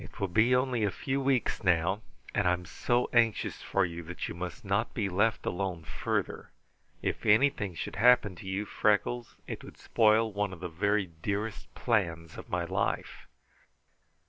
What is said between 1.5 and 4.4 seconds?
now; and I'm so anxious for you that you